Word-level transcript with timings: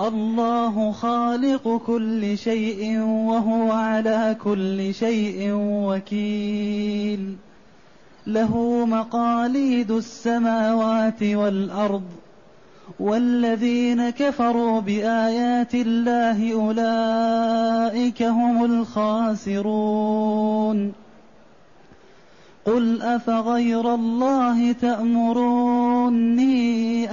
الله 0.00 0.92
خالق 0.92 1.82
كل 1.86 2.38
شيء 2.38 3.00
وهو 3.00 3.72
على 3.72 4.36
كل 4.44 4.94
شيء 4.94 5.50
وكيل. 5.54 7.36
له 8.26 8.84
مقاليد 8.86 9.90
السماوات 9.90 11.22
والأرض 11.22 12.02
والذين 13.00 14.10
كفروا 14.10 14.80
بآيات 14.80 15.74
الله 15.74 16.52
أولئك 16.52 18.22
هم 18.22 18.64
الخاسرون. 18.64 20.24
قل 22.64 23.02
افغير 23.02 23.94
الله 23.94 24.72
تامروني 24.72 26.34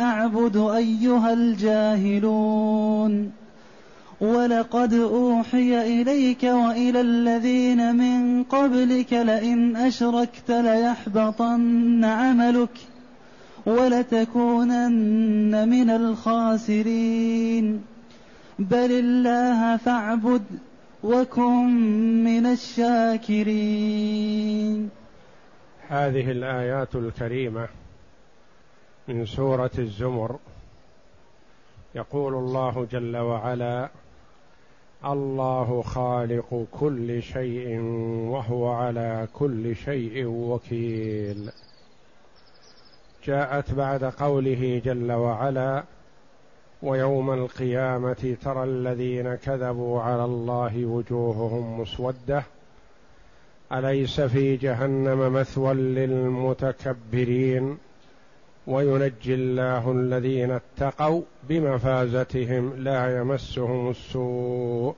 اعبد 0.04 0.58
ايها 0.58 1.34
الجاهلون 1.34 3.32
ولقد 4.22 4.94
اوحي 4.94 6.02
اليك 6.02 6.44
والى 6.44 7.02
الذين 7.02 7.96
من 7.96 8.44
قبلك 8.44 9.14
لئن 9.14 9.76
اشركت 9.76 10.52
ليحبطن 10.52 12.06
عملك 12.06 12.78
ولتكونن 13.66 14.90
من 15.70 15.90
الخاسرين 15.90 17.82
بل 18.60 18.92
الله 18.92 19.78
فاعبد 19.78 20.44
وكن 21.04 21.68
من 22.24 22.46
الشاكرين 22.46 23.82
هذه 25.92 26.32
الآيات 26.32 26.96
الكريمة 26.96 27.68
من 29.08 29.26
سورة 29.26 29.72
الزمر. 29.80 30.40
يقول 31.96 32.34
الله 32.34 32.88
جل 32.92 33.18
وعلا 33.18 33.90
الله 35.06 35.82
خالق 35.82 36.66
كل 36.72 37.24
شيء 37.24 37.80
وهو 38.30 38.72
على 38.72 39.28
كل 39.34 39.76
شيء 39.76 40.26
وكيل 40.26 41.52
جاءت 43.24 43.74
بعد 43.74 44.04
قوله 44.04 44.82
جل 44.86 45.12
وعلا 45.12 45.84
ويوم 46.84 47.34
القيامة 47.34 48.38
ترى 48.42 48.64
الذين 48.64 49.36
كذبوا 49.36 50.02
على 50.02 50.26
الله 50.26 50.86
وجوههم 50.86 51.82
مسودة 51.82 52.44
أليس 53.72 54.22
في 54.22 54.58
جهنم 54.58 55.34
مثوى 55.34 55.74
للمتكبرين؟ 55.74 57.78
وينجي 58.68 59.34
الله 59.34 59.92
الذين 59.92 60.52
اتقوا 60.52 61.22
بمفازتهم. 61.50 62.84
لا 62.84 63.20
يمسهم 63.20 63.90
السوء. 63.90 64.96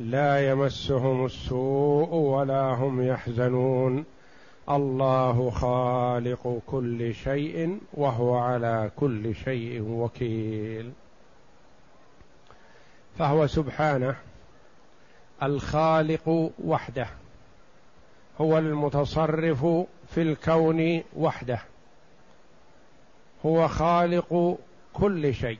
لا 0.00 0.50
يمسهم 0.50 1.24
السوء 1.24 2.14
ولا 2.14 2.62
هم 2.62 3.02
يحزنون. 3.02 4.04
الله 4.70 5.50
خالق 5.50 6.58
كل 6.66 7.14
شيء 7.14 7.78
وهو 7.94 8.34
على 8.34 8.90
كل 8.96 9.34
شيء 9.34 9.82
وكيل. 9.82 10.90
فهو 13.18 13.46
سبحانه 13.46 14.16
الخالق 15.42 16.50
وحده. 16.64 17.06
هو 18.40 18.58
المتصرف 18.58 19.66
في 20.14 20.22
الكون 20.22 21.02
وحده. 21.16 21.58
هو 23.46 23.68
خالق 23.68 24.58
كل 24.92 25.34
شيء. 25.34 25.58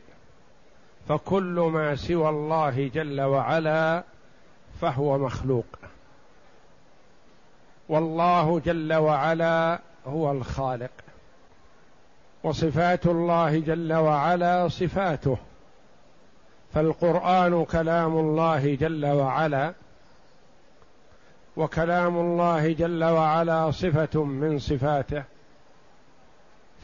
فكل 1.09 1.71
ما 1.73 1.97
سوى 1.97 2.29
الله 2.29 2.91
جل 2.95 3.21
وعلا 3.21 4.05
فهو 4.81 5.19
مخلوق. 5.19 5.67
والله 7.89 8.61
جل 8.61 8.95
وعلا 8.95 9.81
هو 10.07 10.33
الخالق. 10.33 10.91
وصفات 12.45 13.07
الله 13.07 13.59
جل 13.59 13.93
وعلا 13.93 14.69
صفاته. 14.69 15.39
فالقرآن 16.75 17.65
كلام 17.65 18.19
الله 18.19 18.75
جل 18.75 19.07
وعلا 19.07 19.75
وكلام 21.57 22.17
الله 22.17 22.73
جل 22.73 23.05
وعلا 23.05 23.71
صفة 23.71 24.25
من 24.25 24.59
صفاته 24.59 25.25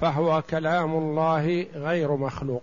فهو 0.01 0.43
كلام 0.43 0.95
الله 0.95 1.67
غير 1.75 2.17
مخلوق. 2.17 2.63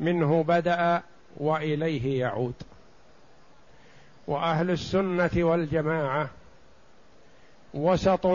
منه 0.00 0.42
بدأ 0.42 1.02
وإليه 1.36 2.20
يعود. 2.20 2.54
وأهل 4.26 4.70
السنة 4.70 5.30
والجماعة 5.36 6.30
وسط 7.74 8.26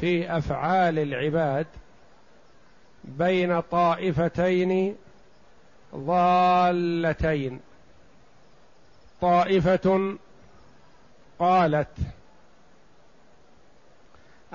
في 0.00 0.36
أفعال 0.38 0.98
العباد 0.98 1.66
بين 3.04 3.60
طائفتين 3.60 4.96
ضالتين. 5.94 7.60
طائفة 9.20 10.16
قالت 11.38 11.96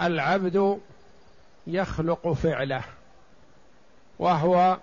العبد 0.02 0.80
يخلق 1.68 2.32
فعله 2.34 2.84
وهو 4.20 4.78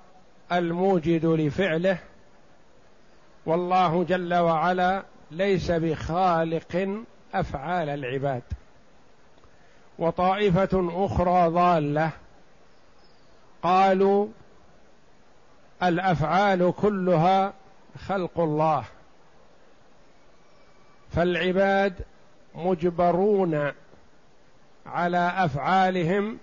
الموجد 0.53 1.27
لفعله 1.27 1.99
والله 3.47 4.05
جل 4.05 4.35
وعلا 4.35 5.03
ليس 5.31 5.71
بخالق 5.71 7.03
أفعال 7.35 7.89
العباد 7.89 8.43
وطائفة 9.99 10.89
أخرى 11.07 11.49
ضالة 11.49 12.11
قالوا 13.63 14.29
الأفعال 15.83 16.73
كلها 16.81 17.53
خلق 18.07 18.41
الله 18.41 18.85
فالعباد 21.17 21.95
مجبرون 22.55 23.73
على 24.87 25.33
أفعالهم 25.37 26.39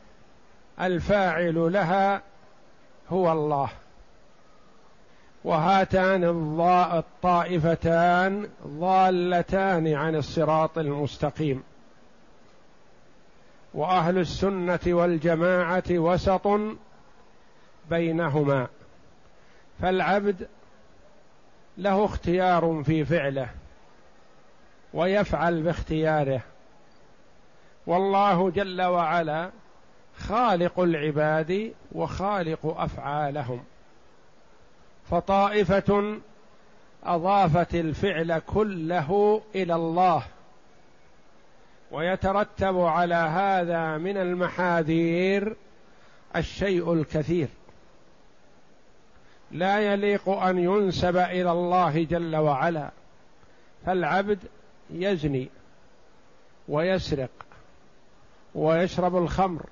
الفاعل 0.82 1.74
لها 1.74 2.22
هو 3.10 3.32
الله. 3.32 3.70
وهاتان 5.44 6.24
الطائفتان 6.94 8.50
ضالتان 8.68 9.94
عن 9.94 10.16
الصراط 10.16 10.78
المستقيم. 10.78 11.64
وأهل 13.74 14.18
السنة 14.18 14.80
والجماعة 14.88 15.84
وسط 15.92 16.48
بينهما. 17.90 18.68
فالعبد 19.82 20.48
له 21.78 22.06
اختيار 22.06 22.84
في 22.86 23.06
فعله. 23.06 23.50
ويفعل 24.94 25.62
باختياره. 25.62 26.42
والله 27.88 28.50
جل 28.50 28.82
وعلا 28.82 29.50
خالق 30.18 30.80
العباد 30.80 31.74
وخالق 31.92 32.66
أفعالهم. 32.66 33.64
فطائفة 35.10 36.18
أضافت 37.04 37.76
الفعل 37.76 38.40
كله 38.40 39.42
إلى 39.56 39.76
الله. 39.76 40.24
ويترتب 41.92 42.80
على 42.80 43.16
هذا 43.16 43.98
من 43.98 44.18
المحاذير 44.18 45.56
الشيء 46.36 46.94
الكثير. 46.94 47.48
لا 49.52 49.80
يليق 49.80 50.30
أن 50.30 50.58
ينسب 50.58 51.18
إلى 51.18 51.52
الله 51.52 52.04
جل 52.04 52.36
وعلا. 52.36 52.90
فالعبد 53.86 54.40
يزني 54.90 55.50
ويسرق 56.68 57.30
ويشرب 58.56 59.18
الخمر. 59.18 59.66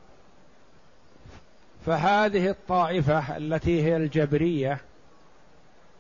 فهذه 1.85 2.49
الطائفة 2.49 3.37
التي 3.37 3.83
هي 3.83 3.97
الجبرية 3.97 4.81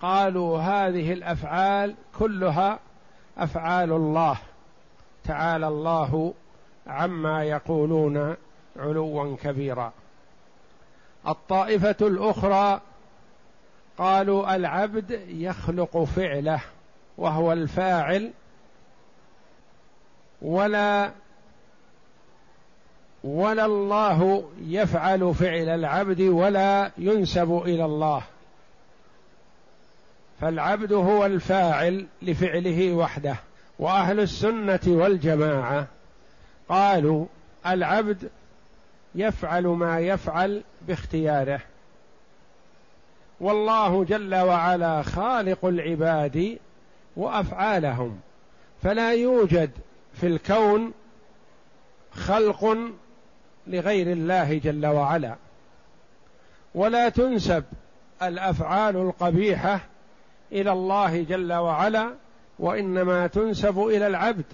قالوا 0.01 0.59
هذه 0.59 1.13
الأفعال 1.13 1.95
كلها 2.19 2.79
أفعال 3.37 3.91
الله. 3.91 4.37
تعالى 5.23 5.67
الله 5.67 6.33
عما 6.87 7.43
يقولون 7.43 8.35
علوا 8.77 9.35
كبيرا. 9.35 9.93
الطائفة 11.27 11.95
الأخرى 12.01 12.81
قالوا 13.97 14.55
العبد 14.55 15.11
يخلق 15.27 16.03
فعله 16.03 16.61
وهو 17.17 17.53
الفاعل 17.53 18.31
ولا 20.41 21.11
ولا 23.23 23.65
الله 23.65 24.49
يفعل 24.61 25.33
فعل 25.35 25.69
العبد 25.69 26.21
ولا 26.21 26.91
ينسب 26.97 27.61
إلى 27.65 27.85
الله. 27.85 28.23
فالعبد 30.41 30.93
هو 30.93 31.25
الفاعل 31.25 32.05
لفعله 32.21 32.93
وحده. 32.93 33.35
وأهل 33.79 34.19
السنة 34.19 34.79
والجماعة 34.87 35.87
قالوا 36.69 37.25
العبد 37.67 38.29
يفعل 39.15 39.67
ما 39.67 39.99
يفعل 39.99 40.63
باختياره. 40.87 41.59
والله 43.39 44.03
جل 44.03 44.35
وعلا 44.35 45.01
خالق 45.01 45.65
العباد 45.65 46.59
وأفعالهم. 47.17 48.19
فلا 48.83 49.13
يوجد 49.13 49.71
في 50.13 50.27
الكون 50.27 50.93
خلق 52.11 52.77
لغير 53.67 54.11
الله 54.11 54.57
جل 54.57 54.85
وعلا. 54.85 55.35
ولا 56.75 57.09
تنسب 57.09 57.63
الأفعال 58.23 58.95
القبيحة 58.95 59.79
إلى 60.51 60.71
الله 60.71 61.23
جل 61.23 61.53
وعلا 61.53 62.15
وإنما 62.59 63.27
تنسب 63.27 63.79
إلى 63.79 64.07
العبد. 64.07 64.45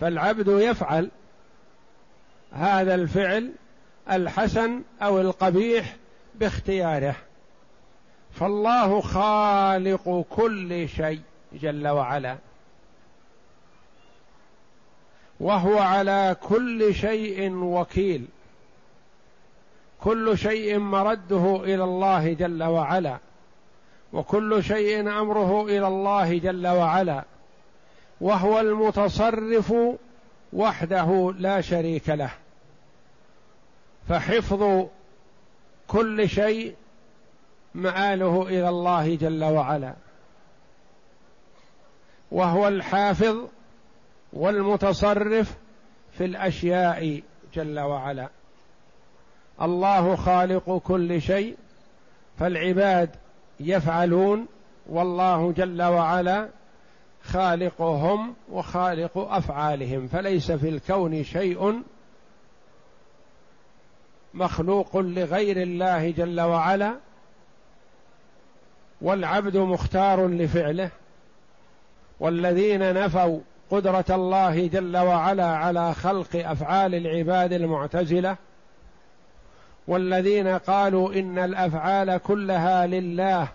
فالعبد 0.00 0.48
يفعل 0.48 1.10
هذا 2.52 2.94
الفعل 2.94 3.52
الحسن 4.10 4.82
أو 5.02 5.20
القبيح 5.20 5.96
باختياره. 6.34 7.16
فالله 8.32 9.00
خالق 9.00 10.24
كل 10.30 10.88
شيء 10.88 11.20
جل 11.52 11.88
وعلا. 11.88 12.36
وهو 15.42 15.78
على 15.78 16.36
كل 16.42 16.94
شيء 16.94 17.52
وكيل. 17.52 18.24
كل 20.00 20.38
شيء 20.38 20.78
مرده 20.78 21.64
إلى 21.64 21.84
الله 21.84 22.32
جل 22.32 22.62
وعلا 22.62 23.18
وكل 24.12 24.64
شيء 24.64 25.00
أمره 25.00 25.64
إلى 25.64 25.86
الله 25.86 26.38
جل 26.38 26.66
وعلا 26.66 27.24
وهو 28.20 28.60
المتصرف 28.60 29.74
وحده 30.52 31.34
لا 31.38 31.60
شريك 31.60 32.08
له. 32.08 32.30
فحفظ 34.08 34.86
كل 35.88 36.28
شيء 36.28 36.74
مآله 37.74 38.42
إلى 38.48 38.68
الله 38.68 39.14
جل 39.14 39.44
وعلا. 39.44 39.94
وهو 42.30 42.68
الحافظ 42.68 43.36
والمتصرف 44.32 45.56
في 46.12 46.24
الأشياء 46.24 47.22
جل 47.54 47.80
وعلا. 47.80 48.28
الله 49.62 50.16
خالق 50.16 50.78
كل 50.78 51.22
شيء 51.22 51.56
فالعباد 52.38 53.10
يفعلون 53.60 54.46
والله 54.86 55.52
جل 55.52 55.82
وعلا 55.82 56.48
خالقهم 57.22 58.34
وخالق 58.50 59.18
أفعالهم 59.18 60.06
فليس 60.06 60.52
في 60.52 60.68
الكون 60.68 61.24
شيء 61.24 61.82
مخلوق 64.34 64.96
لغير 64.96 65.62
الله 65.62 66.10
جل 66.10 66.40
وعلا 66.40 66.94
والعبد 69.00 69.56
مختار 69.56 70.26
لفعله 70.26 70.90
والذين 72.20 72.94
نفوا 72.94 73.40
قدرة 73.72 74.04
الله 74.10 74.66
جل 74.66 74.96
وعلا 74.96 75.46
على 75.46 75.94
خلق 75.94 76.36
أفعال 76.36 76.94
العباد 76.94 77.52
المعتزلة 77.52 78.36
والذين 79.86 80.48
قالوا 80.48 81.14
إن 81.14 81.38
الأفعال 81.38 82.16
كلها 82.16 82.86
لله 82.86 83.48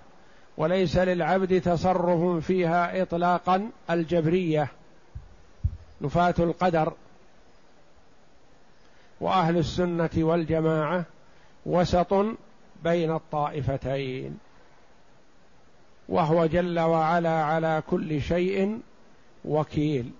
وليس 0.57 0.97
للعبد 0.97 1.61
تصرف 1.61 2.45
فيها 2.45 3.01
اطلاقا 3.01 3.69
الجبرية 3.89 4.67
نفاة 6.01 6.35
القدر 6.39 6.93
وأهل 9.21 9.57
السنة 9.57 10.09
والجماعة 10.17 11.05
وسط 11.65 12.13
بين 12.83 13.15
الطائفتين 13.15 14.37
وهو 16.09 16.45
جل 16.45 16.79
وعلا 16.79 17.43
على 17.43 17.83
كل 17.89 18.21
شيء 18.21 18.79
وكيل 19.45 20.11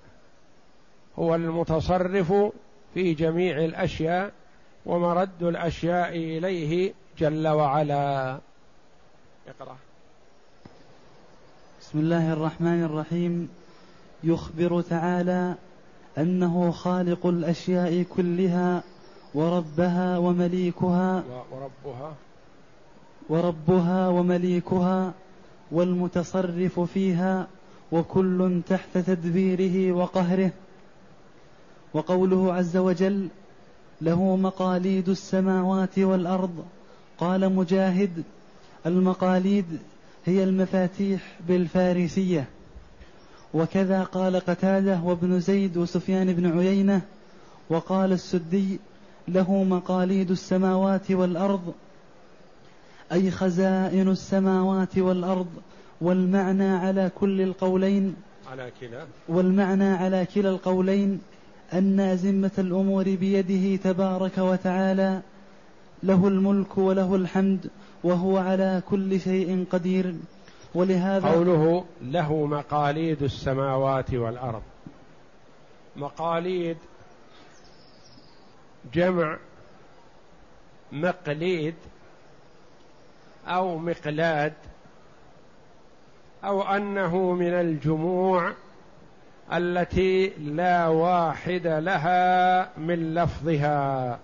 هو 1.20 1.36
المتصرف 1.36 2.34
في 2.94 3.14
جميع 3.14 3.58
الأشياء 3.66 4.32
ومرد 4.86 5.44
الأشياء 5.44 6.10
إليه 6.10 6.94
جل 7.20 7.48
وعلا. 7.48 8.40
اقرأ. 9.48 9.78
بسم 11.82 12.00
الله 12.00 12.34
الرحمن 12.34 12.84
الرحيم. 12.84 13.50
يخبر 14.24 14.82
تعالى 14.82 15.56
أنه 16.18 16.72
خالق 16.72 17.26
الأشياء 17.26 18.04
كلها 18.04 18.84
وربها 19.34 20.18
ومليكها 20.18 21.24
وربها. 21.52 22.16
وربها 23.30 24.08
ومليكها 24.08 25.14
والمتصرف 25.72 26.80
فيها 26.80 27.48
وكل 27.92 28.62
تحت 28.70 28.98
تدبيره 28.98 29.92
وقهره. 29.92 30.52
وقوله 31.94 32.54
عز 32.54 32.78
وجل 32.78 33.28
له 34.02 34.36
مقاليد 34.36 35.10
السماوات 35.10 36.00
والأرض. 36.00 36.66
قال 37.18 37.56
مجاهد 37.56 38.24
المقاليد 38.86 39.66
هي 40.26 40.44
المفاتيح 40.44 41.22
بالفارسية. 41.48 42.46
وكذا 43.54 44.04
قال 44.04 44.40
قتادة 44.40 45.02
وابن 45.04 45.40
زيد 45.40 45.78
وسفيان 45.78 46.34
بن 46.34 46.60
عيينة. 46.60 47.02
وقال 47.70 48.12
السدي 48.12 48.80
له 49.28 49.64
مقاليد 49.64 50.32
السماوات 50.32 51.12
والأرض. 51.12 51.74
أي 53.12 53.32
خزائن 53.32 54.10
السماوات 54.10 54.98
والأرض 54.98 55.48
والمعنى 56.02 56.70
على 56.70 57.12
كل 57.16 57.42
القولين 57.42 58.16
على 58.52 58.72
كلا. 58.82 59.06
والمعنى 59.30 59.94
على 59.94 60.26
كلا 60.36 60.50
القولين 60.50 61.22
أن 61.74 62.18
زمة 62.18 62.52
الأمور 62.58 63.04
بيده 63.04 63.84
تبارك 63.84 64.38
وتعالى 64.38 65.22
له 66.04 66.28
الملك 66.28 66.78
وله 66.78 67.16
الحمد 67.16 67.70
وهو 68.04 68.38
على 68.38 68.82
كل 68.90 69.20
شيء 69.20 69.66
قدير. 69.72 70.16
ولهذا 70.76 71.28
قوله 71.28 71.86
له 72.02 72.46
مقاليد 72.46 73.24
السماوات 73.24 74.14
والأرض. 74.14 74.62
مقاليد 75.96 76.78
جمع 78.94 79.38
مقليد 80.92 81.76
أو 83.48 83.78
مقلاد 83.78 84.54
أو 86.44 86.62
أنه 86.62 87.18
من 87.32 87.54
الجموع 87.54 88.54
التي 89.54 90.28
لا 90.30 90.88
واحد 90.88 91.68
لها 91.68 92.70
من 92.78 93.14
لفظها. 93.14 94.20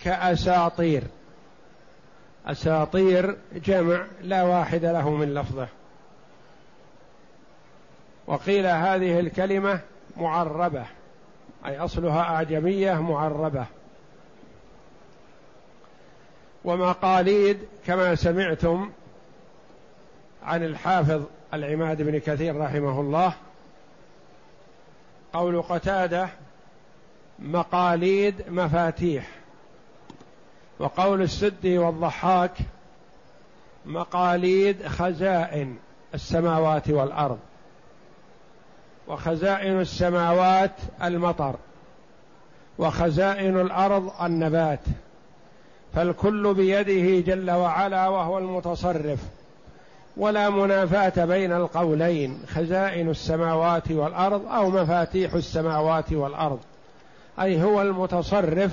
كأساطير. 0.00 1.02
أساطير 2.46 3.36
جمع 3.54 4.06
لا 4.22 4.42
واحد 4.42 4.84
له 4.84 5.10
من 5.10 5.34
لفظه. 5.34 5.68
وقيل 8.26 8.66
هذه 8.66 9.20
الكلمة 9.20 9.80
معربة. 10.16 10.84
أي 11.66 11.78
أصلها 11.78 12.20
أعجمية 12.20 13.02
معربة. 13.02 13.66
ومقاليد 16.64 17.58
كما 17.86 18.14
سمعتم 18.14 18.90
عن 20.46 20.62
الحافظ 20.62 21.22
العماد 21.54 22.02
بن 22.02 22.18
كثير 22.18 22.60
رحمه 22.60 23.00
الله 23.00 23.32
قول 25.32 25.62
قتادة 25.62 26.28
مقاليد 27.38 28.34
مفاتيح. 28.48 29.26
وقول 30.78 31.22
السدي 31.22 31.78
والضحاك 31.78 32.52
مقاليد 33.86 34.86
خزائن 34.86 35.76
السماوات 36.14 36.90
والأرض. 36.90 37.38
وخزائن 39.08 39.80
السماوات 39.80 40.74
المطر. 41.02 41.56
وخزائن 42.78 43.60
الأرض 43.60 44.12
النبات. 44.22 44.80
فالكل 45.94 46.54
بيده 46.54 47.32
جل 47.34 47.50
وعلا 47.50 48.08
وهو 48.08 48.38
المتصرف. 48.38 49.18
ولا 50.16 50.50
منافاة 50.50 51.24
بين 51.24 51.52
القولين 51.52 52.38
خزائن 52.48 53.10
السماوات 53.10 53.90
والأرض 53.90 54.46
أو 54.46 54.70
مفاتيح 54.70 55.34
السماوات 55.34 56.12
والأرض. 56.12 56.58
أي 57.40 57.62
هو 57.62 57.82
المتصرف 57.82 58.72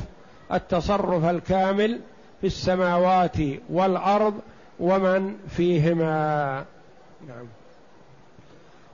التصرف 0.54 1.26
الكامل 1.26 2.00
في 2.42 2.48
السماوات 2.48 3.38
والأرض 3.70 4.34
ومن 4.80 5.36
فيهما. 5.50 6.66
نعم. 7.28 7.46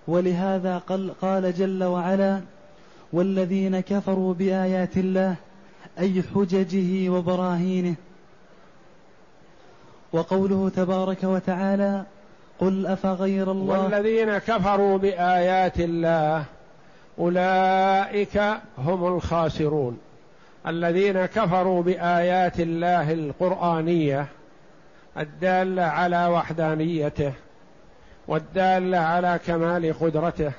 ولهذا 0.08 0.78
قال 1.22 1.54
جل 1.54 1.84
وعلا 1.84 2.42
والذين 3.14 3.80
كفروا 3.80 4.34
بآيات 4.34 4.98
الله 4.98 5.36
أي 6.00 6.24
حججه 6.36 7.10
وبراهينه. 7.10 7.96
وقوله 10.14 10.72
تبارك 10.76 11.24
وتعالى 11.24 12.06
قل 12.60 12.88
أفغير 12.88 13.52
الله؟ 13.52 13.84
والذين 13.84 14.38
كفروا 14.38 14.98
بآيات 14.98 15.80
الله 15.80 16.44
أولئك 17.20 18.42
هم 18.78 19.16
الخاسرون. 19.16 20.00
الذين 20.68 21.26
كفروا 21.26 21.84
بآيات 21.84 22.60
الله 22.60 23.14
القرآنية 23.14 24.26
الدالة 25.18 25.84
على 25.84 26.28
وحدانيته 26.28 27.34
والدالة 28.28 28.98
على 28.98 29.40
كمال 29.48 30.00
قدرته 30.00 30.52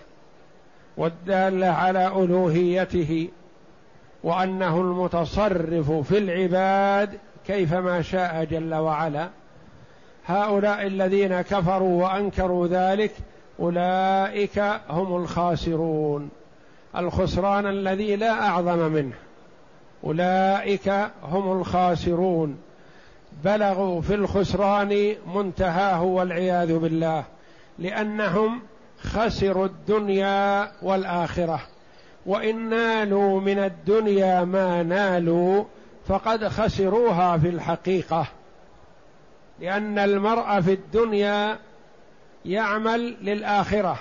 والدالة 0.97 1.67
على 1.67 2.07
ألوهيته 2.07 3.29
وأنه 4.25 4.81
المتصرف 4.81 5.91
في 5.91 6.19
العباد 6.19 7.19
كيفما 7.47 8.03
شاء 8.03 8.45
جل 8.45 8.75
وعلا. 8.75 9.29
هؤلاء 10.27 10.87
الذين 10.87 11.41
كفروا 11.41 12.03
وأنكروا 12.03 12.67
ذلك 12.67 13.13
أولئك 13.61 14.59
هم 14.91 15.17
الخاسرون. 15.17 16.31
الخسران 16.97 17.67
الذي 17.67 18.17
لا 18.17 18.33
أعظم 18.33 18.79
منه. 18.79 19.15
أولئك 20.05 20.89
هم 21.23 21.61
الخاسرون. 21.61 22.59
بلغوا 23.45 24.01
في 24.01 24.15
الخسران 24.15 25.15
منتهاه 25.35 26.03
والعياذ 26.03 26.79
بالله 26.79 27.25
لأنهم 27.79 28.61
خسروا 29.03 29.67
الدنيا 29.67 30.73
والآخرة. 30.83 31.61
وان 32.27 32.69
نالوا 32.69 33.41
من 33.41 33.59
الدنيا 33.59 34.45
ما 34.45 34.83
نالوا 34.83 35.65
فقد 36.09 36.49
خسروها 36.49 37.39
في 37.39 37.49
الحقيقة. 37.49 38.27
لأن 39.61 39.99
المرء 39.99 40.61
في 40.61 40.73
الدنيا 40.73 41.59
يعمل 42.45 43.17
للآخرة 43.23 43.99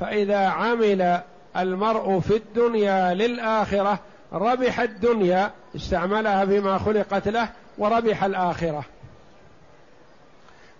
فإذا 0.00 0.46
عمل 0.46 1.20
المرء 1.56 2.20
في 2.20 2.36
الدنيا 2.36 3.14
للآخرة 3.14 3.98
ربح 4.32 4.80
الدنيا 4.80 5.50
استعملها 5.76 6.44
بما 6.44 6.78
خلقت 6.78 7.28
له 7.28 7.48
وربح 7.78 8.24
الآخرة. 8.24 8.84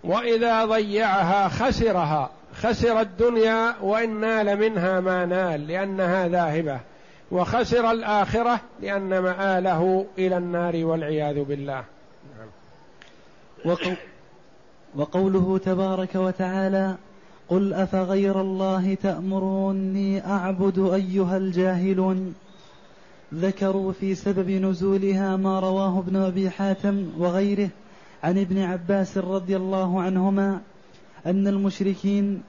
وإذا 0.03 0.65
ضيعها 0.65 1.47
خسرها 1.47 2.29
خسر 2.61 3.01
الدنيا 3.01 3.75
وإن 3.81 4.19
نال 4.19 4.59
منها 4.59 4.99
ما 4.99 5.25
نال 5.25 5.67
لأنها 5.67 6.27
ذاهبة. 6.27 6.79
وخسر 7.31 7.91
الآخرة 7.91 8.59
لأن 8.81 9.19
مآله 9.19 10.05
إلى 10.17 10.37
النار 10.37 10.85
والعياذ 10.85 11.43
بالله. 11.43 11.83
وقوله 14.95 15.57
تبارك 15.57 16.15
وتعالى 16.15 16.95
قل 17.49 17.73
أفغير 17.73 18.41
الله 18.41 18.93
تأمروني 18.93 20.25
أعبد 20.25 20.79
أيها 20.79 21.37
الجاهلون 21.37 22.35
ذكروا 23.33 23.91
في 23.91 24.15
سبب 24.15 24.49
نزولها 24.49 25.35
ما 25.35 25.59
رواه 25.59 25.99
ابن 25.99 26.15
أبي 26.15 26.49
حاتم 26.49 27.09
وغيره 27.17 27.69
عن 28.23 28.37
ابن 28.37 28.57
عباس 28.61 29.17
رضي 29.17 29.57
الله 29.57 30.01
عنهما 30.01 30.61
أن 31.25 31.47
المشركين 31.47 32.41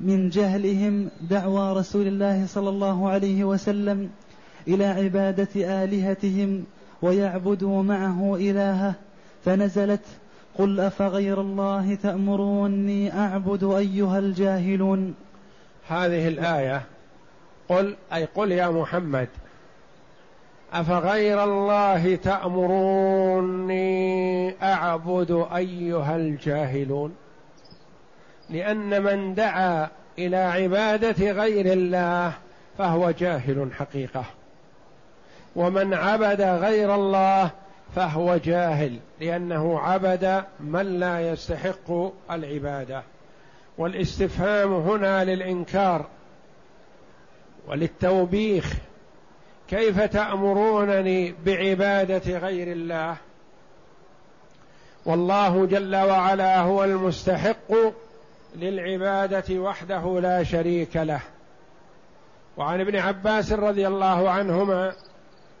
من 0.00 0.28
جهلهم 0.28 1.08
دعوى 1.30 1.72
رسول 1.72 2.06
الله 2.06 2.46
صلى 2.46 2.68
الله 2.68 3.08
عليه 3.08 3.44
وسلم 3.44 4.10
إلى 4.68 4.84
عبادة 4.84 5.84
آلهتهم 5.84 6.64
ويعبدوا 7.02 7.82
معه 7.82 8.36
إلهه 8.36 8.94
فنزلت 9.44 10.04
قل 10.58 10.80
أفغير 10.80 11.40
الله 11.40 11.94
تأمروني 11.94 13.18
أعبد 13.18 13.64
أيها 13.64 14.18
الجاهلون. 14.18 15.14
هذه 15.88 16.28
الآية 16.28 16.82
قل 17.68 17.96
أي 18.12 18.24
قل 18.24 18.52
يا 18.52 18.68
محمد 18.68 19.28
أفغير 20.72 21.44
الله 21.44 22.16
تأمروني 22.16 23.74
أعبد 24.62 25.46
أيها 25.54 26.16
الجاهلون؟ 26.16 27.14
لأن 28.50 29.02
من 29.02 29.34
دعا 29.34 29.88
إلى 30.18 30.36
عبادة 30.36 31.30
غير 31.30 31.72
الله 31.72 32.32
فهو 32.78 33.10
جاهل 33.10 33.68
حقيقة. 33.78 34.24
ومن 35.56 35.94
عبد 35.94 36.40
غير 36.40 36.94
الله 36.94 37.50
فهو 37.94 38.36
جاهل 38.36 38.98
لأنه 39.20 39.80
عبد 39.80 40.44
من 40.60 41.00
لا 41.00 41.30
يستحق 41.30 42.12
العبادة. 42.30 43.02
والاستفهام 43.78 44.72
هنا 44.72 45.24
للإنكار 45.24 46.06
وللتوبيخ. 47.68 48.72
كيف 49.68 50.00
تأمرونني 50.00 51.34
بعبادة 51.46 52.38
غير 52.38 52.72
الله؟ 52.72 53.16
والله 55.06 55.66
جل 55.66 55.96
وعلا 55.96 56.60
هو 56.60 56.84
المستحق 56.84 57.72
للعبادة 58.56 59.58
وحده 59.60 60.20
لا 60.20 60.42
شريك 60.42 60.96
له. 60.96 61.20
وعن 62.56 62.80
ابن 62.80 62.96
عباس 62.96 63.52
رضي 63.52 63.86
الله 63.86 64.30
عنهما 64.30 64.92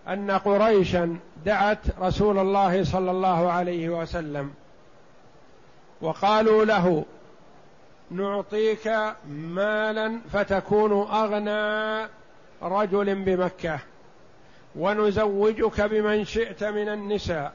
أن 0.08 0.30
قريشا 0.30 1.16
دعت 1.46 1.78
رسول 2.00 2.38
الله 2.38 2.84
صلى 2.84 3.10
الله 3.10 3.52
عليه 3.52 3.88
وسلم 3.88 4.50
وقالوا 6.00 6.64
له 6.64 7.04
نعطيك 8.10 8.92
مالا 9.28 10.20
فتكون 10.32 10.92
أغنى 10.92 12.08
رجل 12.62 13.14
بمكة 13.14 13.78
ونزوجك 14.76 15.80
بمن 15.80 16.24
شئت 16.24 16.64
من 16.64 16.88
النساء 16.88 17.52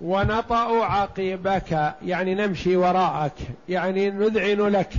ونطأ 0.00 0.84
عقبك 0.84 1.94
يعني 2.04 2.34
نمشي 2.34 2.76
وراءك 2.76 3.32
يعني 3.68 4.10
نذعن 4.10 4.60
لك 4.60 4.92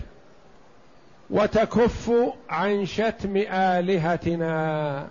وتكف 1.29 2.11
عن 2.49 2.85
شتم 2.85 3.37
آلهتنا. 3.51 5.07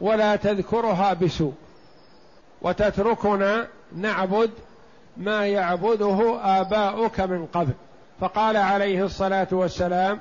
ولا 0.00 0.36
تذكرها 0.36 1.12
بسوء. 1.12 1.54
وتتركنا 2.62 3.66
نعبد 3.96 4.50
ما 5.16 5.46
يعبده 5.46 6.38
آباؤك 6.42 7.20
من 7.20 7.46
قبل. 7.46 7.72
فقال 8.20 8.56
عليه 8.56 9.04
الصلاة 9.04 9.48
والسلام 9.52 10.20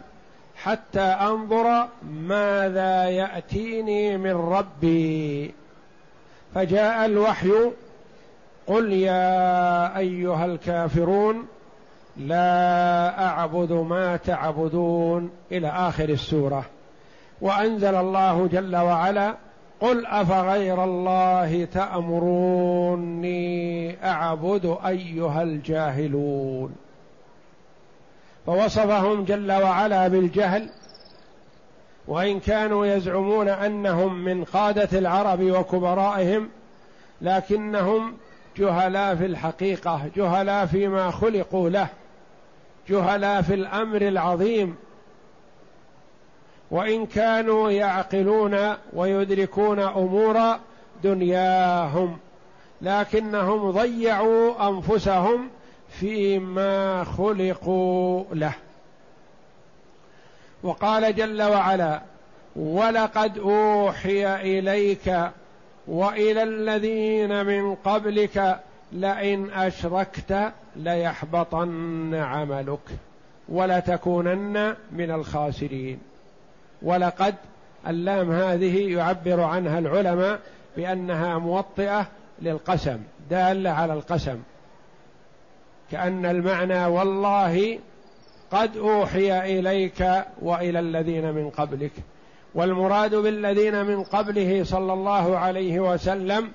حتى 0.55 1.01
أنظر 1.01 1.87
ماذا 2.11 3.09
يأتيني 3.09 4.17
من 4.17 4.31
ربي. 4.31 5.53
فجاء 6.55 7.05
الوحي 7.05 7.51
قل 8.67 8.93
يا 8.93 9.97
أيها 9.97 10.45
الكافرون 10.45 11.47
لا 12.17 13.25
أعبد 13.25 13.71
ما 13.71 14.17
تعبدون. 14.17 15.31
إلى 15.51 15.67
آخر 15.67 16.09
السورة. 16.09 16.65
وأنزل 17.41 17.95
الله 17.95 18.49
جل 18.51 18.75
وعلا 18.75 19.35
قل 19.81 20.05
أفغير 20.05 20.83
الله 20.83 21.65
تأمروني 21.73 23.29
أعبد 24.03 24.77
أيها 24.85 25.43
الجاهلون. 25.43 26.75
فوصفهم 28.45 29.23
جل 29.23 29.51
وعلا 29.51 30.07
بالجهل 30.07 30.69
وإن 32.07 32.39
كانوا 32.39 32.85
يزعمون 32.85 33.49
أنهم 33.49 34.23
من 34.23 34.43
قادة 34.43 34.99
العرب 34.99 35.41
وكبرائهم 35.41 36.49
لكنهم 37.21 38.13
جهلاء 38.57 39.15
في 39.15 39.25
الحقيقة 39.25 40.01
جهلاء 40.15 40.65
فيما 40.65 41.11
خلقوا 41.11 41.69
له 41.69 41.87
جهلاء 42.89 43.41
في 43.41 43.53
الأمر 43.53 44.01
العظيم 44.01 44.75
وإن 46.71 47.05
كانوا 47.05 47.71
يعقلون 47.71 48.73
ويدركون 48.93 49.79
أمور 49.79 50.55
دنياهم 51.03 52.17
لكنهم 52.81 53.71
ضيعوا 53.71 54.69
أنفسهم 54.69 55.49
فيما 55.89 57.03
خلقوا 57.03 58.23
له. 58.33 58.53
وقال 60.63 61.15
جل 61.15 61.41
وعلا 61.41 62.01
ولقد 62.55 63.37
أوحي 63.37 64.35
إليك 64.59 65.31
وإلى 65.87 66.43
الذين 66.43 67.45
من 67.45 67.75
قبلك 67.75 68.59
لئن 68.91 69.51
أشركت 69.51 70.51
ليحبطن 70.75 72.15
عملك 72.15 72.79
ولتكونن 73.49 74.75
من 74.91 75.11
الخاسرين. 75.11 75.99
ولقد 76.81 77.35
اللام 77.87 78.31
هذه 78.31 78.93
يعبر 78.93 79.41
عنها 79.41 79.79
العلماء 79.79 80.39
بأنها 80.77 81.37
موطئة 81.37 82.07
للقسم 82.41 82.99
دالة 83.29 83.69
على 83.69 83.93
القسم. 83.93 84.39
كأن 85.91 86.25
المعنى 86.25 86.85
والله 86.85 87.79
قد 88.51 88.77
أوحي 88.77 89.59
إليك 89.59 90.23
وإلى 90.41 90.79
الذين 90.79 91.31
من 91.31 91.49
قبلك. 91.49 91.91
والمراد 92.55 93.15
بالذين 93.15 93.85
من 93.85 94.03
قبله 94.03 94.63
صلى 94.63 94.93
الله 94.93 95.37
عليه 95.37 95.79
وسلم 95.79 96.51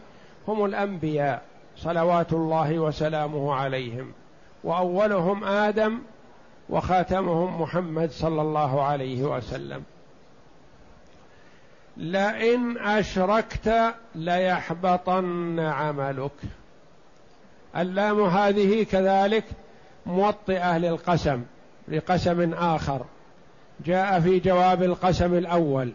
هم 0.49 0.65
الأنبياء 0.65 1.43
صلوات 1.77 2.33
الله 2.33 2.79
وسلامه 2.79 3.55
عليهم. 3.55 4.13
وأولهم 4.65 5.45
آدم 5.45 5.99
وخاتمهم 6.71 7.63
محمد 7.63 8.11
صلى 8.11 8.43
الله 8.43 8.83
عليه 8.83 9.23
وسلم. 9.23 9.83
لئن 11.97 12.79
أشركت 12.79 13.95
ليحبطن 14.15 15.61
عملك. 15.61 16.33
اللام 17.77 18.21
هذه 18.21 18.83
كذلك 18.83 19.45
موطئة 20.07 20.79
للقسم 20.79 21.43
لقسم 21.89 22.55
آخر. 22.55 23.05
جاء 23.87 24.21
في 24.21 24.39
جواب 24.39 24.83
القسم 24.83 25.35
الأول. 25.35 25.93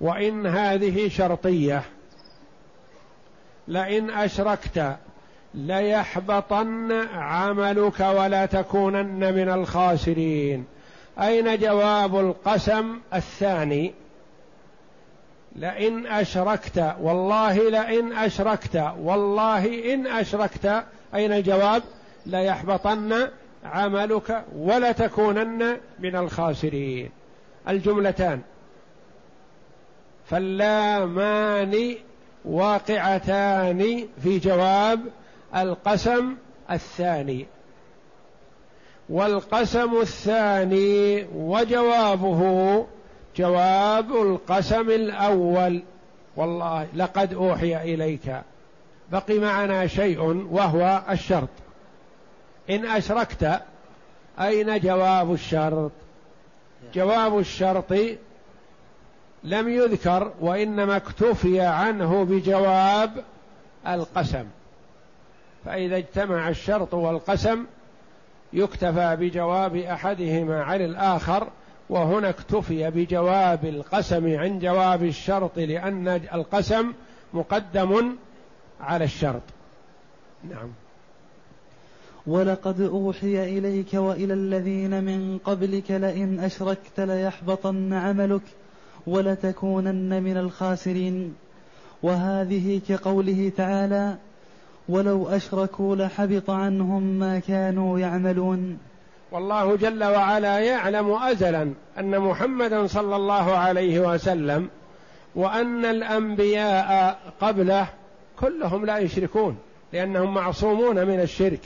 وإن 0.00 0.46
هذه 0.46 1.08
شرطية. 1.08 1.82
لئن 3.68 4.10
أشركت 4.10 4.96
ليحبطن 5.54 6.92
عملك 7.14 8.00
ولا 8.00 8.46
تكونن 8.46 9.34
من 9.34 9.48
الخاسرين. 9.48 10.64
أين 11.18 11.58
جواب 11.58 12.18
القسم 12.20 13.00
الثاني؟ 13.14 14.01
لئن 15.56 16.06
أشركت 16.06 16.94
والله 17.00 17.70
لئن 17.70 18.12
أشركت 18.12 18.92
والله 18.98 19.94
إن 19.94 20.06
أشركت. 20.06 20.84
أين 21.14 21.32
الجواب؟ 21.32 21.82
ليحبطن 22.26 23.28
عملك 23.64 24.44
ولتكونن 24.56 25.76
من 25.98 26.16
الخاسرين. 26.16 27.10
الجملتان 27.68 28.40
فاللامان 30.30 31.96
واقعتان 32.44 34.08
في 34.22 34.38
جواب 34.38 35.00
القسم 35.56 36.36
الثاني. 36.70 37.46
والقسم 39.08 40.00
الثاني 40.00 41.26
وجوابه 41.34 42.86
جواب 43.36 44.12
القسم 44.12 44.90
الأول. 44.90 45.82
والله 46.36 46.86
لقد 46.94 47.34
أوحي 47.34 47.94
إليك. 47.94 48.42
بقي 49.12 49.38
معنا 49.38 49.86
شيء 49.86 50.20
وهو 50.50 51.02
الشرط. 51.10 51.48
إن 52.70 52.86
أشركت 52.86 53.60
أين 54.40 54.78
جواب 54.78 55.32
الشرط؟ 55.32 55.92
جواب 56.94 57.38
الشرط 57.38 57.92
لم 59.44 59.68
يذكر 59.68 60.32
وإنما 60.40 60.96
اكتفي 60.96 61.60
عنه 61.60 62.24
بجواب 62.24 63.24
القسم. 63.88 64.44
فإذا 65.64 65.96
اجتمع 65.96 66.48
الشرط 66.48 66.94
والقسم 66.94 67.64
يكتفى 68.52 69.16
بجواب 69.16 69.76
أحدهما 69.76 70.62
عن 70.62 70.80
الآخر 70.80 71.48
وهنا 71.92 72.28
اكتفي 72.28 72.90
بجواب 72.90 73.64
القسم 73.64 74.38
عن 74.38 74.58
جواب 74.58 75.04
الشرط 75.04 75.58
لأن 75.58 76.08
القسم 76.08 76.92
مقدم 77.34 78.16
على 78.80 79.04
الشرط. 79.04 79.42
نعم. 80.50 80.68
ولقد 82.26 82.80
أوحي 82.80 83.58
إليك 83.58 83.94
وإلى 83.94 84.34
الذين 84.34 85.04
من 85.04 85.38
قبلك 85.44 85.90
لئن 85.90 86.40
أشركت 86.40 87.00
ليحبطن 87.00 87.92
عملك 87.92 88.42
ولتكونن 89.06 90.22
من 90.22 90.36
الخاسرين. 90.36 91.34
وهذه 92.02 92.80
كقوله 92.88 93.52
تعالى 93.56 94.16
ولو 94.88 95.28
أشركوا 95.28 95.96
لحبط 95.96 96.50
عنهم 96.50 97.02
ما 97.02 97.38
كانوا 97.38 97.98
يعملون 97.98 98.78
والله 99.32 99.76
جل 99.76 100.04
وعلا 100.04 100.58
يعلم 100.58 101.12
ازلا 101.12 101.72
أن 101.98 102.18
محمدا 102.18 102.86
صلى 102.86 103.16
الله 103.16 103.52
عليه 103.52 104.00
وسلم 104.00 104.68
وأن 105.34 105.84
الأنبياء 105.84 107.18
قبله 107.40 107.86
كلهم 108.40 108.86
لا 108.86 108.98
يشركون 108.98 109.58
لأنهم 109.92 110.34
معصومون 110.34 111.06
من 111.06 111.20
الشرك. 111.20 111.60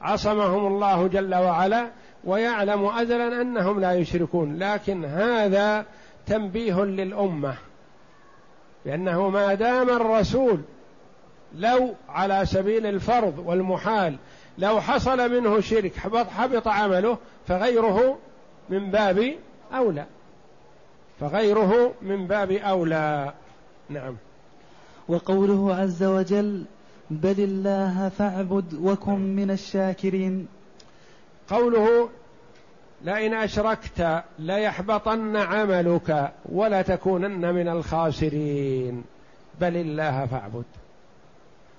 عصمهم 0.00 0.66
الله 0.66 1.06
جل 1.06 1.34
وعلا 1.34 1.86
ويعلم 2.24 2.84
ازلا 2.86 3.42
أنهم 3.42 3.80
لا 3.80 3.92
يشركون. 3.92 4.58
لكن 4.58 5.04
هذا 5.04 5.84
تنبيه 6.26 6.84
للأمة 6.84 7.54
لأنه 8.84 9.28
ما 9.28 9.54
دام 9.54 9.90
الرسول 9.90 10.60
لو 11.54 11.94
على 12.08 12.46
سبيل 12.46 12.86
الفرض 12.86 13.42
والمحال 13.46 14.16
لو 14.58 14.80
حصل 14.80 15.30
منه 15.30 15.60
شرك 15.60 15.96
حبط, 15.96 16.26
حبط 16.26 16.68
عمله 16.68 17.18
فغيره 17.48 18.18
من 18.68 18.90
باب 18.90 19.34
أولى. 19.74 20.06
فغيره 21.20 21.94
من 22.02 22.26
باب 22.26 22.52
أولى. 22.52 23.32
نعم. 23.88 24.16
وقوله 25.08 25.74
عز 25.74 26.02
وجل 26.02 26.64
بل 27.10 27.34
الله 27.38 28.08
فاعبد 28.08 28.74
وكن 28.74 29.36
من 29.36 29.50
الشاكرين 29.50 30.48
قوله 31.48 32.08
لئن 33.02 33.34
أشركت 33.34 34.22
ليحبطن 34.38 35.36
عملك 35.36 36.32
ولتكونن 36.44 37.54
من 37.54 37.68
الخاسرين 37.68 39.04
بل 39.60 39.76
الله 39.76 40.26
فاعبد 40.26 40.64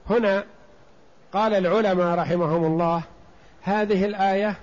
هنا 0.10 0.44
قال 1.34 1.54
العلماء 1.54 2.20
رحمهم 2.20 2.66
الله 2.66 3.02
هذه 3.62 4.06
الآية 4.06 4.56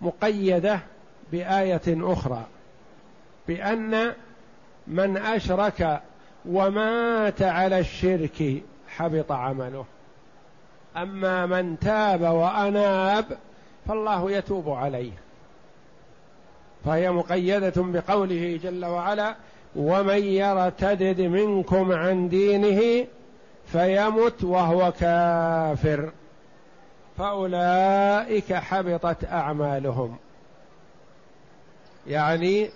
مقيدة 0.00 0.80
بآية 1.32 1.82
أخرى 1.88 2.44
بأن 3.48 4.12
من 4.86 5.16
أشرك 5.16 6.00
ومات 6.48 7.42
على 7.42 7.78
الشرك 7.78 8.62
حبط 8.88 9.32
عمله. 9.32 9.84
أما 10.96 11.46
من 11.46 11.78
تاب 11.78 12.20
وأناب 12.20 13.24
فالله 13.88 14.30
يتوب 14.30 14.70
عليه. 14.70 15.12
فهي 16.84 17.10
مقيدة 17.10 17.72
بقوله 17.76 18.60
جل 18.62 18.84
وعلا 18.84 19.34
ومن 19.76 20.24
يرتدد 20.24 21.20
منكم 21.20 21.92
عن 21.92 22.28
دينه 22.28 23.06
فيمت 23.72 24.44
وهو 24.44 24.92
كافر. 25.00 26.10
فأولئك 27.18 28.54
حبطت 28.54 29.24
أعمالهم. 29.24 30.16
يعني 32.06 32.70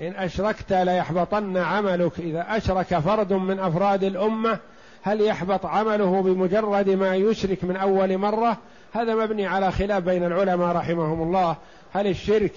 إن 0.00 0.12
أشركت 0.16 0.72
ليحبطن 0.72 1.56
عملك. 1.56 2.18
إذا 2.18 2.46
أشرك 2.48 2.98
فرد 2.98 3.32
من 3.32 3.58
أفراد 3.58 4.04
الأمة 4.04 4.58
هل 5.02 5.20
يحبط 5.20 5.66
عمله 5.66 6.22
بمجرد 6.22 6.90
ما 6.90 7.16
يشرك 7.16 7.64
من 7.64 7.76
أول 7.76 8.18
مرة؟ 8.18 8.56
هذا 8.92 9.14
مبني 9.14 9.46
على 9.46 9.72
خلاف 9.72 10.02
بين 10.02 10.24
العلماء 10.24 10.76
رحمهم 10.76 11.22
الله. 11.22 11.56
هل 11.92 12.06
الشرك 12.06 12.54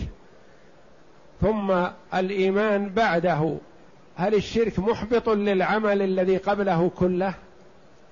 ثم 1.42 1.86
الإيمان 2.14 2.90
بعده 2.90 3.58
هل 4.16 4.36
الشرك 4.36 4.80
محبط 4.80 5.30
للعمل 5.30 6.02
الذي 6.02 6.38
قبله 6.38 6.92
كله؟ 7.00 7.34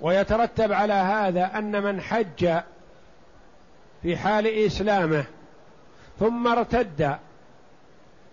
ويترتب 0.02 0.72
على 0.72 0.94
هذا 0.94 1.58
أن 1.58 1.84
من 1.84 2.02
حج 2.02 2.60
في 4.02 4.18
حال 4.18 4.48
إسلامه 4.48 5.26
ثم 6.20 6.48
ارتد 6.48 7.18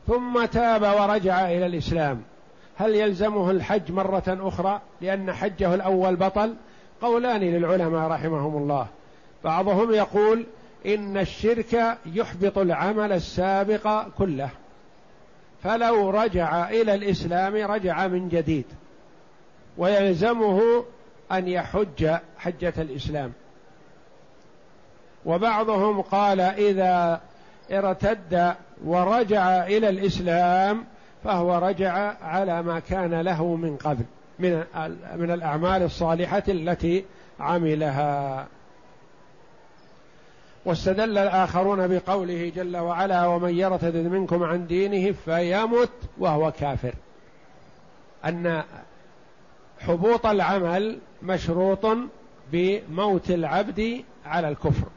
ثم 0.07 0.45
تاب 0.45 0.83
ورجع 0.83 1.51
إلى 1.51 1.67
الإسلام 1.67 2.23
هل 2.77 2.95
يلزمه 2.95 3.51
الحج 3.51 3.93
مرة 3.93 4.23
أخرى 4.29 4.81
لأن 5.01 5.33
حجه 5.33 5.75
الأول 5.75 6.17
بطل؟ 6.17 6.55
قولان 7.03 7.41
للعلماء 7.41 8.11
رحمهم 8.11 8.57
الله. 8.57 8.87
بعضهم 9.45 9.91
يقول 9.91 10.47
إن 10.87 11.17
الشرك 11.17 11.99
يحبط 12.07 12.59
العمل 12.59 13.13
السابق 13.13 14.09
كله. 14.19 14.51
فلو 15.63 16.11
رجع 16.11 16.69
إلى 16.69 16.95
الإسلام 16.95 17.57
رجع 17.57 18.07
من 18.07 18.29
جديد. 18.29 18.65
ويلزمه 19.79 20.85
أن 21.33 21.49
يحج 21.49 22.11
حجة 22.39 22.75
الإسلام. 22.79 23.33
وبعضهم 25.25 26.01
قال 26.01 26.41
إذا 26.41 27.21
ارتد 27.73 28.55
ورجع 28.85 29.67
إلى 29.67 29.89
الإسلام 29.89 30.85
فهو 31.25 31.59
رجع 31.59 31.93
على 32.23 32.63
ما 32.63 32.81
كان 32.81 33.21
له 33.21 33.57
من 33.57 33.77
قبل 33.77 34.05
من 34.39 34.65
من 35.17 35.31
الأعمال 35.31 35.83
الصالحة 35.83 36.43
التي 36.49 37.05
عملها. 37.41 38.47
واستدل 40.65 41.19
الآخرون 41.19 41.89
بقوله 41.89 42.53
جل 42.57 42.77
وعلا 42.77 43.27
ومن 43.27 43.59
يرتد 43.59 43.97
منكم 43.97 44.43
عن 44.43 44.67
دينه 44.67 45.13
فيمت 45.25 45.91
وهو 46.19 46.53
كافر. 46.53 46.95
أن 48.25 48.63
حبوط 49.87 50.27
العمل 50.27 50.99
مشروط 51.23 51.87
بموت 52.53 53.31
العبد 53.31 54.05
على 54.27 54.49
الكفر. 54.49 54.89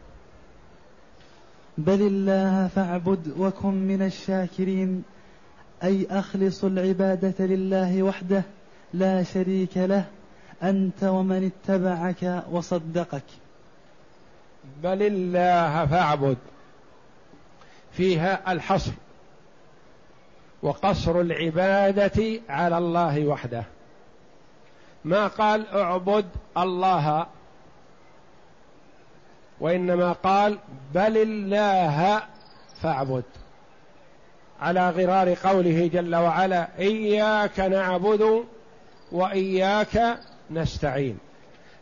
بل 1.78 2.02
الله 2.02 2.68
فاعبد 2.68 3.34
وكن 3.40 3.74
من 3.74 4.02
الشاكرين 4.02 5.04
أي 5.84 6.08
أخلص 6.10 6.64
العبادة 6.64 7.46
لله 7.46 8.04
وحده 8.04 8.44
لا 8.94 9.24
شريك 9.24 9.78
له 9.78 10.06
أنت 10.64 11.04
ومن 11.04 11.52
اتبعك 11.52 12.44
وصدقك. 12.52 13.24
بل 14.84 15.02
الله 15.02 15.86
فاعبد. 15.86 16.38
فيها 17.92 18.52
الحصر 18.52 18.92
وقصر 20.62 21.22
العبادة 21.22 22.40
على 22.50 22.78
الله 22.78 23.26
وحده. 23.26 23.64
ما 25.08 25.28
قال 25.28 25.68
اعبد 25.68 26.26
الله. 26.58 27.26
وإنما 29.60 30.12
قال 30.12 30.58
بل 30.94 31.18
الله 31.18 32.22
فاعبد. 32.82 33.24
على 34.62 34.90
غرار 34.90 35.34
قوله 35.44 35.90
جل 35.94 36.16
وعلا 36.16 36.68
إياك 36.80 37.60
نعبد 37.60 38.44
وإياك 39.12 40.20
نستعين. 40.52 41.18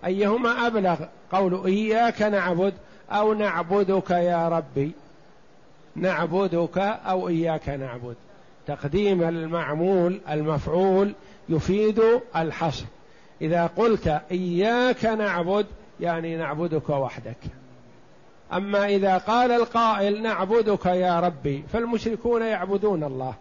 أيهما 0.05 0.67
أبلغ 0.67 1.05
قول 1.31 1.65
إياك 1.65 2.21
نعبد 2.21 2.73
أو 3.11 3.33
نعبدك 3.33 4.11
يا 4.11 4.49
ربي؟ 4.49 4.91
نعبدك 5.95 6.77
أو 6.77 7.27
إياك 7.27 7.69
نعبد. 7.69 8.15
تقديم 8.67 9.23
المعمول 9.23 10.21
المفعول 10.29 11.13
يفيد 11.49 12.01
الحصر. 12.35 12.85
إذا 13.41 13.67
قلت 13.67 14.21
إياك 14.31 15.05
نعبد 15.05 15.65
يعني 15.99 16.37
نعبدك 16.37 16.89
وحدك. 16.89 17.37
أما 18.53 18.85
إذا 18.85 19.17
قال 19.17 19.51
القائل 19.51 20.21
نعبدك 20.21 20.85
يا 20.85 21.19
ربي 21.19 21.63
فالمشركون 21.73 22.41
يعبدون 22.41 23.03
الله. 23.03 23.33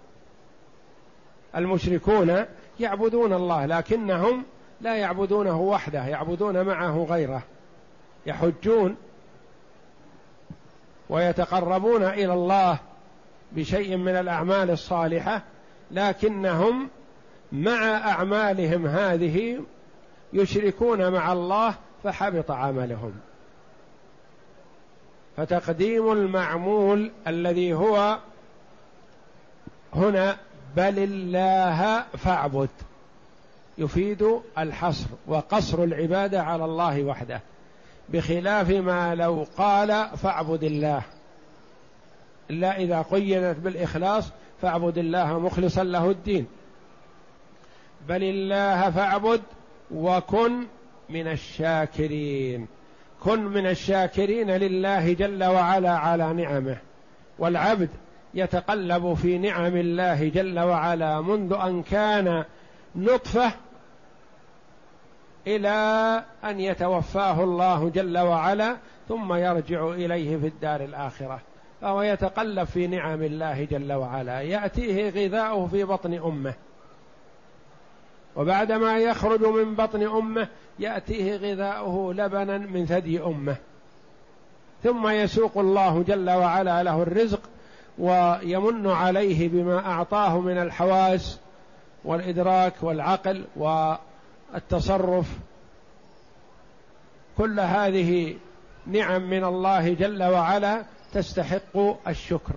المشركون 1.57 2.45
يعبدون 2.81 3.33
الله 3.33 3.67
لكنهم 3.67 4.43
لا 4.81 4.95
يعبدونه 4.97 5.61
وحده 5.61 6.07
يعبدون 6.07 6.63
معه 6.63 7.07
غيره. 7.11 7.43
يحجون 8.27 8.97
ويتقربون 11.09 12.05
إلى 12.05 12.33
الله 12.33 12.79
بشيء 13.53 13.97
من 13.97 14.17
الأعمال 14.17 14.71
الصالحة 14.71 15.43
لكنهم 15.91 16.89
مع 17.53 18.11
أعمالهم 18.11 18.87
هذه 18.87 19.61
يشركون 20.35 21.13
مع 21.13 21.33
الله 21.33 21.75
فحبط 22.05 22.51
عملهم. 22.51 23.13
فتقديم 25.37 26.13
المعمول 26.13 27.11
الذي 27.27 27.75
هو 27.75 28.19
هنا 29.95 30.37
بل 30.77 30.99
الله 30.99 32.03
فاعبد. 32.03 32.69
يفيد 33.79 34.41
الحصر 34.59 35.07
وقصر 35.27 35.85
العبادة 35.85 36.43
على 36.43 36.65
الله 36.65 37.05
وحده. 37.05 37.41
بخلاف 38.09 38.71
ما 38.71 39.15
لو 39.15 39.47
قال 39.59 40.09
فاعبد 40.17 40.65
الله. 40.65 41.03
إلا 42.51 42.77
إذا 42.77 43.03
قيدت 43.03 43.57
بالإخلاص 43.57 44.25
فاعبد 44.63 44.99
الله 44.99 45.39
مخلصا 45.39 45.85
له 45.85 46.11
الدين. 46.11 46.47
بل 48.09 48.23
الله 48.23 48.91
فاعبد 48.91 49.43
وكن 49.91 50.67
من 51.09 51.27
الشاكرين. 51.27 52.67
كن 53.21 53.45
من 53.45 53.67
الشاكرين 53.67 54.51
لله 54.51 55.13
جل 55.13 55.45
وعلا 55.45 55.91
على 55.91 56.33
نعمه. 56.33 56.77
والعبد 57.39 57.89
يتقلب 58.35 59.15
في 59.15 59.39
نعم 59.39 59.77
الله 59.77 60.29
جل 60.29 60.59
وعلا 60.59 61.21
منذ 61.21 61.53
أن 61.53 61.83
كان 61.83 62.45
نطفة 62.97 63.53
إلى 65.47 66.23
أن 66.45 66.61
يتوفاه 66.61 67.45
الله 67.45 67.89
جل 67.89 68.19
وعلا 68.19 68.77
ثم 69.09 69.35
يرجع 69.35 69.89
إليه 69.89 70.37
في 70.37 70.47
الدار 70.47 70.85
الآخرة. 70.85 71.41
فهو 71.81 72.03
يتقلب 72.03 72.65
في 72.65 72.87
نعم 72.87 73.23
الله 73.23 73.65
جل 73.65 73.93
وعلا. 73.93 74.41
يأتيه 74.41 75.11
غذاؤه 75.11 75.67
في 75.67 75.85
بطن 75.85 76.15
أمه. 76.15 76.55
وبعدما 78.37 78.99
يخرج 78.99 79.45
من 79.45 79.75
بطن 79.75 80.03
أمه 80.03 80.49
يأتيه 80.79 81.37
غذاؤه 81.37 82.15
لبنا 82.15 82.59
من 82.59 82.87
ثدي 82.87 83.23
أمه. 83.23 83.57
ثم 84.83 85.09
يسوق 85.09 85.59
الله 85.59 86.03
جل 86.03 86.31
وعلا 86.31 86.83
له 86.83 87.03
الرزق 87.03 87.41
ويمن 87.99 88.91
عليه 88.91 89.49
بما 89.49 89.87
أعطاه 89.87 90.41
من 90.41 90.59
الحواس 90.59 91.39
والإدراك 92.05 92.75
والعقل 92.83 93.45
والتصرف. 93.57 95.27
كل 97.39 97.61
هذه 97.61 98.37
نعم 98.87 99.31
من 99.31 99.45
الله 99.45 99.95
جل 99.95 100.23
وعلا 100.23 100.85
تستحق 101.13 102.09
الشكر. 102.09 102.53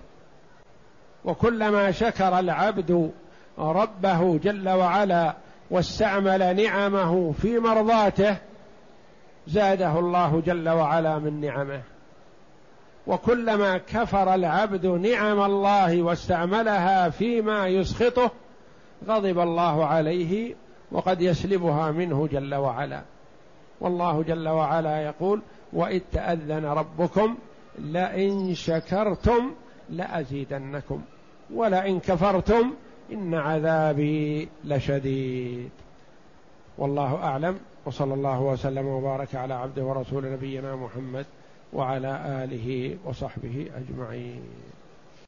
وكلما 1.24 1.90
شكر 1.90 2.38
العبد 2.38 3.10
ربه 3.58 4.38
جل 4.38 4.68
وعلا 4.68 5.34
واستعمل 5.70 6.56
نعمه 6.56 7.32
في 7.32 7.58
مرضاته 7.58 8.36
زاده 9.46 9.98
الله 9.98 10.42
جل 10.46 10.68
وعلا 10.68 11.18
من 11.18 11.40
نعمه. 11.40 11.82
وكلما 13.06 13.78
كفر 13.78 14.34
العبد 14.34 14.86
نعم 14.86 15.40
الله 15.40 16.02
واستعملها 16.02 17.08
فيما 17.08 17.66
يسخطه 17.66 18.30
غضب 19.06 19.38
الله 19.38 19.86
عليه 19.86 20.54
وقد 20.92 21.22
يسلبها 21.22 21.90
منه 21.90 22.26
جل 22.26 22.54
وعلا. 22.54 23.02
والله 23.80 24.22
جل 24.22 24.48
وعلا 24.48 25.02
يقول 25.02 25.42
وإذ 25.72 26.00
تأذن 26.12 26.64
ربكم 26.64 27.36
لئن 27.78 28.54
شكرتم 28.54 29.54
لأزيدنكم 29.90 31.02
ولئن 31.54 32.00
كفرتم 32.00 32.74
إن 33.12 33.34
عذابي 33.34 34.48
لشديد. 34.64 35.70
والله 36.78 37.14
أعلم. 37.16 37.58
وصلى 37.86 38.14
الله 38.14 38.40
وسلم 38.40 38.86
وبارك 38.86 39.34
على 39.34 39.54
عبده 39.54 39.84
ورسول 39.84 40.32
نبينا 40.32 40.76
محمد 40.76 41.26
وعلى 41.72 42.44
آله 42.44 42.96
وصحبه 43.04 43.70
أجمعين. 43.76 44.42